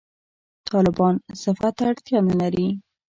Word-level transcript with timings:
«طالبان» 0.69 1.15
صفت 1.43 1.73
ته 1.77 1.83
اړتیا 1.91 2.19
نه 2.29 2.35
لري. 2.41 2.67